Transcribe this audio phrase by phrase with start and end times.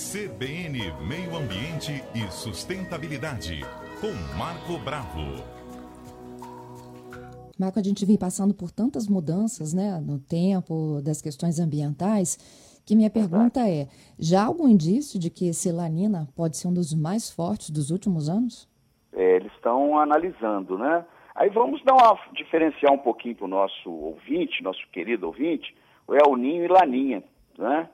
[0.00, 3.60] CBN Meio Ambiente e Sustentabilidade,
[4.00, 5.44] com Marco Bravo.
[7.58, 12.38] Marco, a gente vem passando por tantas mudanças né, no tempo das questões ambientais,
[12.86, 16.72] que minha pergunta é: já há algum indício de que esse Lanina pode ser um
[16.72, 18.66] dos mais fortes dos últimos anos?
[19.12, 21.04] É, eles estão analisando, né?
[21.34, 25.76] Aí vamos dar uma diferenciar um pouquinho para o nosso ouvinte, nosso querido ouvinte,
[26.08, 27.22] o El Ninho e Laninha,
[27.58, 27.86] né?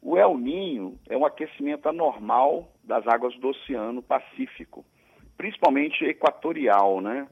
[0.00, 4.84] O El Ninho é um aquecimento anormal das águas do Oceano Pacífico,
[5.36, 7.28] principalmente equatorial, né?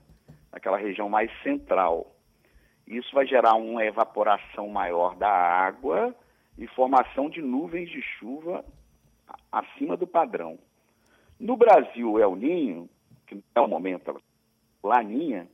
[0.52, 2.12] Aquela região mais central.
[2.87, 6.15] Isso vai gerar uma evaporação maior da água
[6.59, 8.65] e formação de nuvens de chuva
[9.51, 10.59] acima do padrão.
[11.39, 12.89] No Brasil, o El Ninho,
[13.27, 14.20] que é o momento
[14.83, 15.48] Laninha,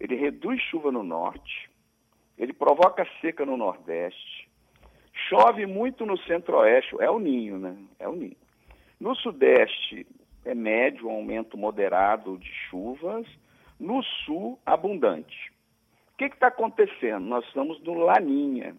[0.00, 1.70] ele reduz chuva no norte,
[2.36, 4.43] ele provoca seca no nordeste,
[5.28, 7.76] chove muito no centro-oeste, é o ninho, né?
[7.98, 8.36] É o ninho.
[9.00, 10.06] No sudeste
[10.44, 13.26] é médio, um aumento moderado de chuvas,
[13.78, 15.52] no sul, abundante.
[16.12, 17.24] O que está acontecendo?
[17.24, 18.76] Nós estamos no Laninha.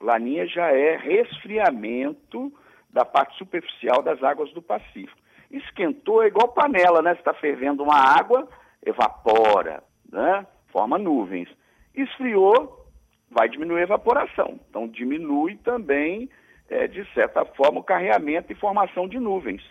[0.00, 2.52] Laninha já é resfriamento
[2.90, 5.18] da parte superficial das águas do Pacífico.
[5.50, 7.12] Esquentou é igual panela, né?
[7.12, 8.48] Está fervendo uma água,
[8.84, 10.46] evapora, né?
[10.76, 11.48] forma nuvens.
[11.94, 12.85] Esfriou,
[13.30, 14.58] vai diminuir a evaporação.
[14.68, 16.28] Então, diminui também,
[16.68, 19.62] é, de certa forma, o carreamento e formação de nuvens.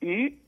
[0.00, 0.38] E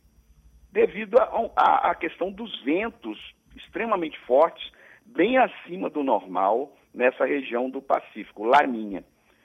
[0.70, 1.16] devido
[1.56, 3.18] à questão dos ventos
[3.54, 4.72] extremamente fortes,
[5.06, 9.04] bem acima do normal nessa região do Pacífico, Laninha.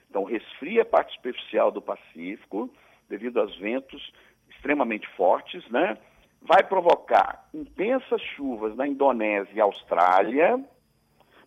[0.09, 2.69] Então, resfria a parte superficial do Pacífico,
[3.07, 4.11] devido aos ventos
[4.49, 5.97] extremamente fortes, né?
[6.41, 10.63] vai provocar intensas chuvas na Indonésia e Austrália,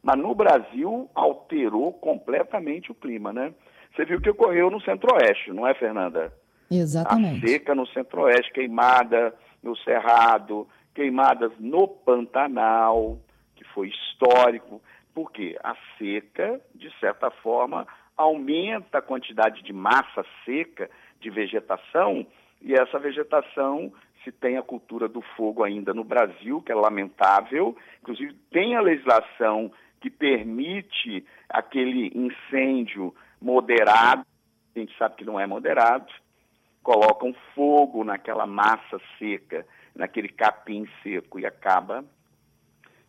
[0.02, 3.54] mas no Brasil alterou completamente o clima, né?
[3.94, 6.32] Você viu o que ocorreu no Centro-Oeste, não é, Fernanda?
[6.70, 7.44] Exatamente.
[7.44, 13.18] A seca no Centro-Oeste, queimada no Cerrado, queimadas no Pantanal,
[13.54, 14.82] que foi histórico,
[15.14, 20.90] porque a seca, de certa forma, aumenta a quantidade de massa seca
[21.20, 22.26] de vegetação
[22.60, 23.92] e essa vegetação
[24.24, 27.76] se tem a cultura do fogo ainda no Brasil, que é lamentável.
[28.00, 34.26] Inclusive, tem a legislação que permite aquele incêndio moderado,
[34.74, 36.12] a gente sabe que não é moderado,
[36.82, 39.64] colocam fogo naquela massa seca,
[39.94, 42.04] naquele capim seco e acaba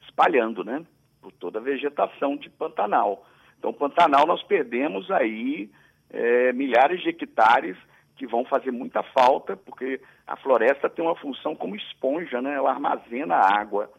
[0.03, 0.85] espalhando, né?
[1.19, 3.25] Por toda a vegetação de Pantanal.
[3.57, 5.71] Então, Pantanal nós perdemos aí
[6.11, 7.75] é, milhares de hectares
[8.15, 12.53] que vão fazer muita falta, porque a floresta tem uma função como esponja, né?
[12.53, 13.89] Ela armazena água.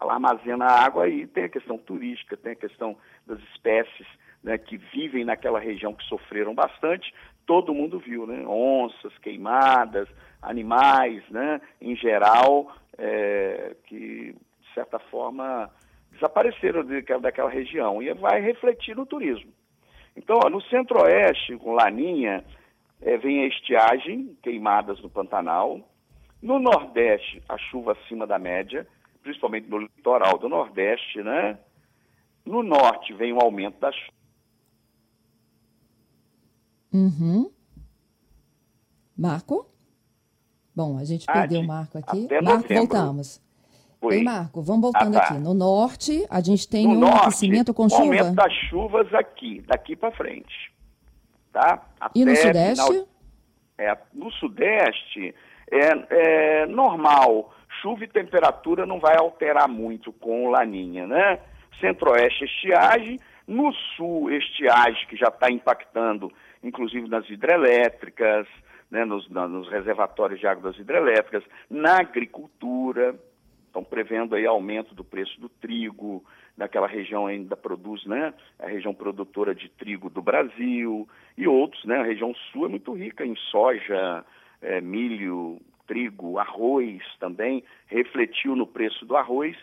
[0.00, 2.96] Ela armazena água e tem a questão turística, tem a questão
[3.26, 4.06] das espécies
[4.42, 7.12] né, que vivem naquela região que sofreram bastante.
[7.46, 8.44] Todo mundo viu, né?
[8.46, 10.08] Onças queimadas,
[10.42, 11.60] animais, né?
[11.80, 15.70] Em geral, é, que de certa forma
[16.12, 16.84] desapareceram
[17.20, 19.52] daquela região e vai refletir no turismo.
[20.16, 22.44] Então, ó, no centro-oeste, com Laninha,
[23.02, 25.80] é, vem a estiagem, queimadas no Pantanal.
[26.40, 28.86] No Nordeste, a chuva acima da média,
[29.24, 31.58] principalmente no litoral do Nordeste, né?
[32.44, 34.12] No Norte vem o aumento da chuva.
[36.92, 37.50] Uhum.
[39.16, 39.66] Marco?
[40.76, 42.26] Bom, a gente perdeu o Marco aqui.
[42.26, 42.76] Até Marco, novembro.
[42.76, 43.42] voltamos.
[44.00, 44.16] Foi.
[44.16, 45.26] Ei, Marco, vamos voltando Ah, tá.
[45.28, 45.38] aqui.
[45.38, 48.02] No norte, a gente tem no um norte, aquecimento com chuva.
[48.02, 50.72] aumento das chuvas aqui, daqui para frente.
[51.52, 51.88] Tá?
[52.14, 52.84] E no Até sudeste?
[52.92, 53.08] final-
[53.78, 55.34] é, no sudeste
[55.70, 57.53] é, é normal.
[57.84, 61.38] Chuva e temperatura não vai alterar muito com Laninha, né?
[61.78, 63.20] Centro-oeste, estiagem.
[63.46, 68.46] No sul, estiagem, que já está impactando, inclusive nas hidrelétricas,
[68.90, 73.14] né, nos, na- nos reservatórios de água das hidrelétricas, na agricultura.
[73.66, 76.24] Estão prevendo aí aumento do preço do trigo,
[76.56, 78.32] naquela região ainda produz, né?
[78.58, 81.06] A região produtora de trigo do Brasil
[81.36, 81.96] e outros, né?
[81.98, 84.24] A região sul é muito rica em soja,
[84.62, 89.56] eh, milho, trigo, arroz também, refletiu no preço do arroz,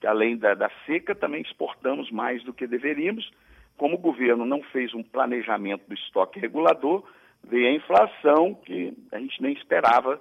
[0.00, 3.30] que além da, da seca também exportamos mais do que deveríamos.
[3.76, 7.04] Como o governo não fez um planejamento do estoque regulador,
[7.44, 10.20] veio a inflação que a gente nem esperava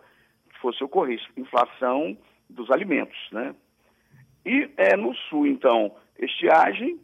[0.50, 2.18] que fosse ocorrer, inflação
[2.50, 3.56] dos alimentos, né?
[4.46, 7.00] E é, no sul, então, estiagem,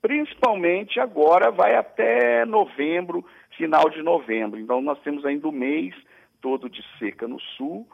[0.00, 3.24] principalmente agora vai até novembro,
[3.56, 4.58] final de novembro.
[4.58, 5.94] Então, nós temos ainda o mês
[6.40, 7.86] todo de seca no sul,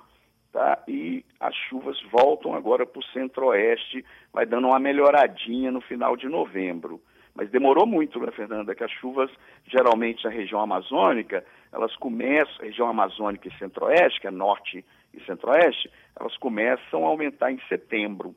[0.53, 0.83] tá?
[0.87, 6.29] E as chuvas voltam agora para o centro-oeste, vai dando uma melhoradinha no final de
[6.29, 7.01] novembro.
[7.35, 8.75] Mas demorou muito, né, Fernanda?
[8.75, 9.29] Que as chuvas,
[9.67, 15.91] geralmente na região amazônica, elas começam, região amazônica e centro-oeste, que é norte e centro-oeste,
[16.19, 18.35] elas começam a aumentar em setembro.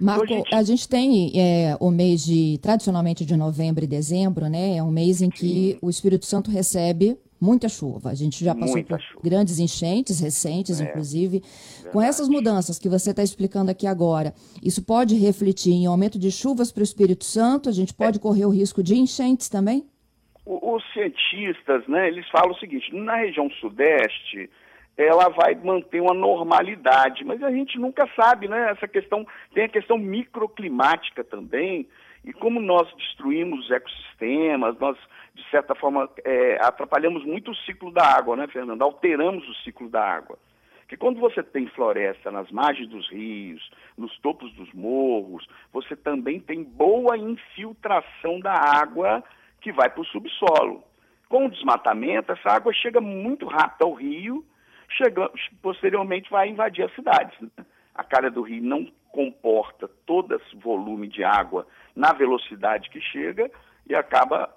[0.00, 0.54] Marco, então, a, gente...
[0.54, 4.76] a gente, tem é, o mês de, tradicionalmente de novembro e dezembro, né?
[4.76, 5.78] É um mês em que Sim.
[5.80, 8.10] o Espírito Santo recebe muita chuva.
[8.10, 9.20] A gente já passou muita por chuva.
[9.22, 11.40] grandes enchentes recentes, é, inclusive.
[11.40, 11.92] Verdade.
[11.92, 16.30] Com essas mudanças que você está explicando aqui agora, isso pode refletir em aumento de
[16.30, 17.68] chuvas para o Espírito Santo?
[17.68, 18.20] A gente pode é.
[18.20, 19.84] correr o risco de enchentes também?
[20.46, 24.50] os cientistas, né, eles falam o seguinte, na região sudeste,
[25.02, 28.70] ela vai manter uma normalidade, mas a gente nunca sabe, né?
[28.70, 31.88] Essa questão tem a questão microclimática também,
[32.24, 34.96] e como nós destruímos os ecossistemas, nós
[35.34, 38.82] de certa forma é, atrapalhamos muito o ciclo da água, né, Fernando?
[38.82, 40.38] Alteramos o ciclo da água.
[40.86, 46.40] Que quando você tem floresta nas margens dos rios, nos topos dos morros, você também
[46.40, 49.22] tem boa infiltração da água
[49.60, 50.82] que vai para o subsolo.
[51.28, 54.44] Com o desmatamento, essa água chega muito rápido ao rio
[55.62, 57.38] posteriormente vai invadir as cidades.
[57.94, 63.50] A calha do rio não comporta todo esse volume de água na velocidade que chega
[63.88, 64.54] e acaba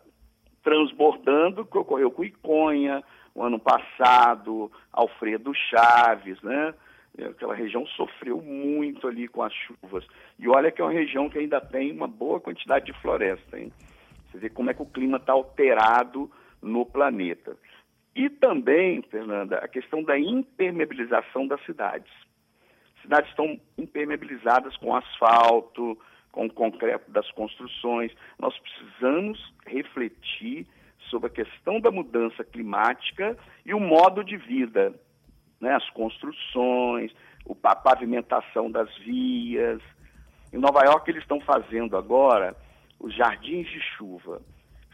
[0.63, 3.03] transbordando, o que ocorreu com Iconha,
[3.35, 6.73] o ano passado, Alfredo Chaves, né?
[7.29, 10.05] Aquela região sofreu muito ali com as chuvas.
[10.39, 13.71] E olha que é uma região que ainda tem uma boa quantidade de floresta, hein?
[14.31, 16.31] Você vê como é que o clima está alterado
[16.61, 17.55] no planeta.
[18.15, 22.11] E também, Fernanda, a questão da impermeabilização das cidades.
[23.01, 25.97] Cidades estão impermeabilizadas com asfalto,
[26.31, 28.11] com concreto das construções.
[28.39, 30.67] Nós precisamos refletir
[31.09, 34.93] sobre a questão da mudança climática e o modo de vida,
[35.59, 35.75] né?
[35.75, 37.11] as construções,
[37.63, 39.81] a pavimentação das vias.
[40.51, 42.55] Em Nova York, eles estão fazendo agora
[42.99, 44.39] os jardins de chuva.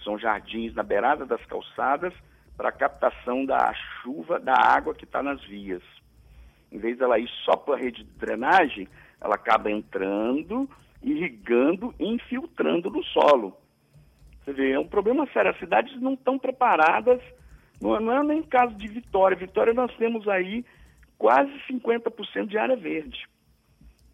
[0.03, 2.13] São jardins na beirada das calçadas
[2.59, 5.81] para a captação da chuva, da água que está nas vias.
[6.69, 8.85] Em vez dela ir só para a rede de drenagem,
[9.21, 10.69] ela acaba entrando,
[11.01, 13.55] irrigando e infiltrando no solo.
[14.43, 15.51] Você vê, é um problema sério.
[15.51, 17.21] As cidades não estão preparadas,
[17.79, 19.37] não é, nem caso de Vitória.
[19.37, 20.65] Vitória nós temos aí
[21.17, 23.25] quase 50% de área verde.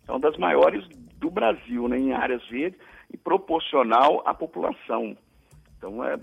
[0.07, 0.87] É uma das maiores
[1.17, 2.79] do Brasil né, em áreas verdes
[3.11, 5.17] e proporcional à população.
[5.85, 6.17] Então é,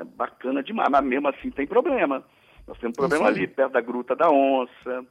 [0.00, 2.24] é bacana demais, mas mesmo assim tem problema.
[2.66, 5.04] Nós temos problema ali perto da Gruta da Onça,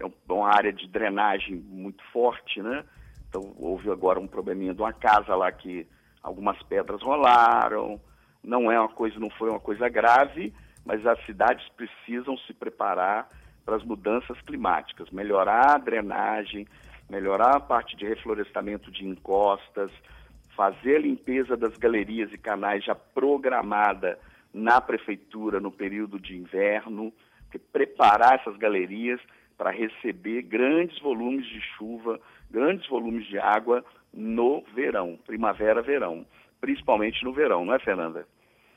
[0.00, 2.82] é uma área de drenagem muito forte, né?
[3.28, 5.86] Então houve agora um probleminha de uma casa lá que
[6.22, 8.00] algumas pedras rolaram.
[8.42, 13.28] Não é uma coisa, não foi uma coisa grave, mas as cidades precisam se preparar
[13.62, 16.66] para as mudanças climáticas, melhorar a drenagem,
[17.10, 19.90] melhorar a parte de reflorestamento de encostas,
[20.56, 24.18] fazer a limpeza das galerias e canais já programada
[24.52, 27.12] na prefeitura no período de inverno,
[27.72, 29.20] preparar essas galerias
[29.56, 32.20] para receber grandes volumes de chuva,
[32.50, 36.24] grandes volumes de água no verão, primavera, verão,
[36.60, 38.26] principalmente no verão, não é, Fernanda?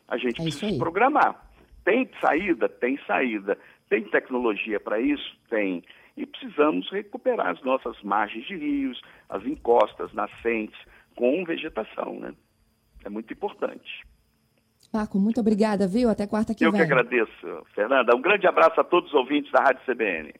[0.07, 1.47] A gente é precisa se programar.
[1.83, 2.67] Tem saída?
[2.67, 3.57] Tem saída.
[3.89, 5.37] Tem tecnologia para isso?
[5.49, 5.83] Tem.
[6.15, 10.79] E precisamos recuperar as nossas margens de rios, as encostas, nascentes,
[11.17, 12.33] com vegetação, né?
[13.03, 14.05] É muito importante.
[14.93, 16.09] Marco, muito obrigada, viu?
[16.09, 16.79] Até quarta que Eu vem.
[16.79, 18.15] Eu que agradeço, Fernanda.
[18.15, 20.33] Um grande abraço a todos os ouvintes da Rádio CBN.